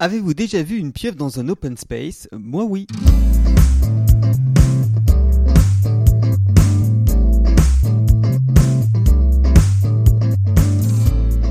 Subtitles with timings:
[0.00, 2.28] Avez-vous déjà vu une pieuvre dans un open space?
[2.32, 2.88] Moi oui.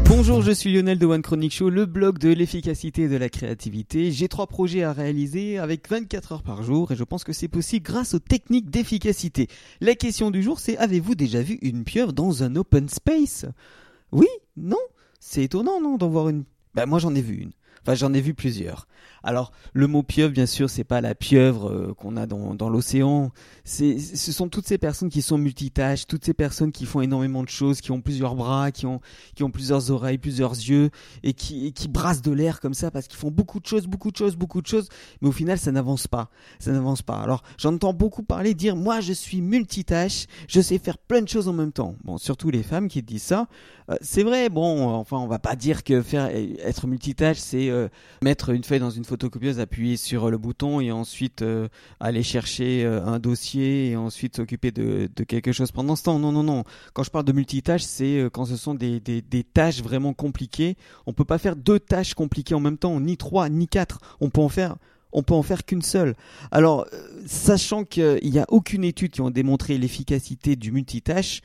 [0.10, 3.29] Bonjour, je suis Lionel de One Chronic Show, le blog de l'efficacité et de la
[3.29, 4.12] créativité.
[4.12, 7.48] J'ai trois projets à réaliser avec 24 heures par jour et je pense que c'est
[7.48, 9.48] possible grâce aux techniques d'efficacité.
[9.80, 13.46] La question du jour c'est avez-vous déjà vu une pieuvre dans un open space?
[14.12, 14.28] Oui?
[14.57, 14.75] Non?
[15.21, 16.44] C'est étonnant non d'en voir une
[16.75, 17.54] Ben moi j'en ai vu une.
[17.82, 18.88] Enfin, j'en ai vu plusieurs.
[19.26, 22.70] Alors, le mot pieuvre, bien sûr, c'est pas la pieuvre euh, qu'on a dans, dans
[22.70, 23.32] l'océan.
[23.64, 27.42] C'est, ce sont toutes ces personnes qui sont multitâches, toutes ces personnes qui font énormément
[27.42, 29.00] de choses, qui ont plusieurs bras, qui ont,
[29.33, 30.89] qui ont plusieurs oreilles, plusieurs yeux,
[31.24, 33.88] et qui, et qui brassent de l'air comme ça parce qu'ils font beaucoup de choses,
[33.88, 34.89] beaucoup de choses, beaucoup de choses,
[35.22, 36.30] mais au final, ça n'avance pas.
[36.59, 37.16] Ça n'avance pas.
[37.16, 41.47] Alors, j'entends beaucoup parler, dire, moi, je suis multitâche, je sais faire plein de choses
[41.47, 41.95] en même temps.
[42.03, 43.47] Bon, surtout les femmes qui disent ça.
[43.89, 47.88] Euh, c'est vrai, bon, enfin, on va pas dire que faire, être multitâche, c'est euh,
[48.22, 51.67] mettre une feuille dans une photocopieuse, appuyer sur le bouton et ensuite euh,
[52.00, 56.20] aller chercher un dossier et ensuite s'occuper de, quelque chose pendant ce temps.
[56.20, 56.64] Non, non, non.
[56.94, 60.75] Quand je parle de multitâche, c'est quand ce sont des, des, tâches vraiment compliquées.
[61.05, 64.00] On peut pas faire deux tâches compliquées en même temps, ni trois, ni quatre.
[64.20, 64.75] On peut en faire
[65.14, 66.16] on peut en faire qu'une seule.
[66.52, 66.88] Alors,
[67.27, 71.42] sachant qu'il n'y a aucune étude qui a démontré l'efficacité du multitâche,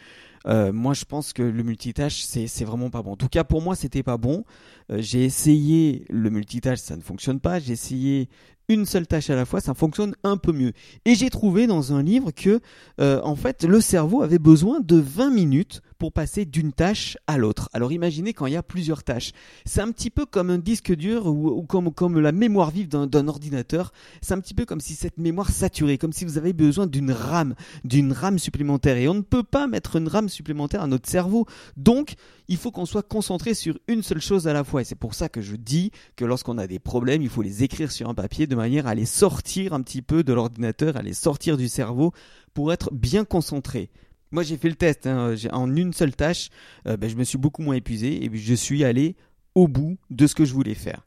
[0.49, 3.13] euh, moi je pense que le multitâche c'est vraiment pas bon.
[3.13, 4.45] En tout cas pour moi c'était pas bon.
[4.91, 7.59] Euh, j'ai essayé le multitâche, ça ne fonctionne pas.
[7.59, 8.29] J'ai essayé
[8.69, 10.73] une seule tâche à la fois, ça fonctionne un peu mieux.
[11.07, 12.61] Et j'ai trouvé dans un livre que,
[13.01, 17.39] euh, en fait, le cerveau avait besoin de 20 minutes pour passer d'une tâche à
[17.39, 17.69] l'autre.
[17.73, 19.33] Alors imaginez quand il y a plusieurs tâches.
[19.65, 23.29] C'est un petit peu comme un disque dur ou, comme, comme la mémoire vive d'un
[23.29, 23.93] ordinateur.
[24.23, 27.11] C'est un petit peu comme si cette mémoire saturait, comme si vous avez besoin d'une
[27.11, 27.55] RAM,
[27.85, 28.97] d'une RAM supplémentaire.
[28.97, 31.47] Et on ne peut pas mettre une RAM supplémentaire à notre cerveau.
[31.77, 32.15] Donc,
[32.49, 34.81] il faut qu'on soit concentré sur une seule chose à la fois.
[34.81, 37.63] Et c'est pour ça que je dis que lorsqu'on a des problèmes, il faut les
[37.63, 41.03] écrire sur un papier de manière à les sortir un petit peu de l'ordinateur, à
[41.03, 42.13] les sortir du cerveau
[42.55, 43.91] pour être bien concentré.
[44.31, 45.07] Moi, j'ai fait le test.
[45.07, 45.35] Hein.
[45.53, 46.51] En une seule tâche,
[46.87, 49.17] euh, ben, je me suis beaucoup moins épuisé et je suis allé
[49.55, 51.05] au bout de ce que je voulais faire.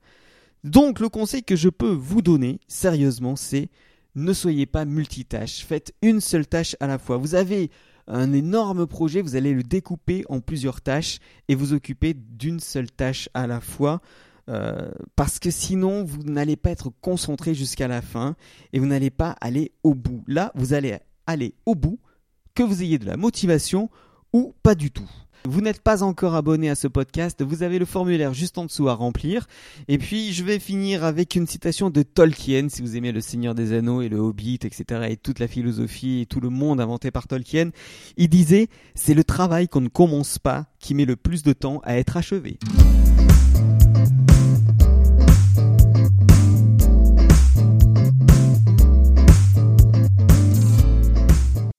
[0.64, 3.70] Donc, le conseil que je peux vous donner, sérieusement, c'est
[4.16, 5.66] ne soyez pas multitâche.
[5.66, 7.18] Faites une seule tâche à la fois.
[7.18, 7.72] Vous avez
[8.08, 12.92] un énorme projet, vous allez le découper en plusieurs tâches et vous occuper d'une seule
[12.92, 14.02] tâche à la fois.
[14.50, 18.36] Euh, parce que sinon, vous n'allez pas être concentré jusqu'à la fin
[18.74, 20.24] et vous n'allez pas aller au bout.
[20.28, 20.98] Là, vous allez
[21.28, 22.00] aller au bout
[22.56, 23.90] que vous ayez de la motivation
[24.34, 25.10] ou pas du tout.
[25.46, 28.90] Vous n'êtes pas encore abonné à ce podcast, vous avez le formulaire juste en dessous
[28.90, 29.48] à remplir.
[29.88, 33.56] Et puis je vais finir avec une citation de Tolkien, si vous aimez le Seigneur
[33.56, 35.08] des Anneaux et le Hobbit, etc.
[35.10, 37.72] et toute la philosophie et tout le monde inventé par Tolkien.
[38.18, 41.82] Il disait, c'est le travail qu'on ne commence pas qui met le plus de temps
[41.84, 42.60] à être achevé.